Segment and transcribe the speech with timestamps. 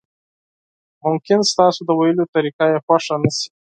[1.05, 3.47] ممکن ستاسو د ویلو طریقه یې خوښه نشي.